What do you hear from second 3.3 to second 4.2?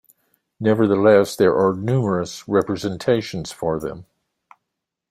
for them.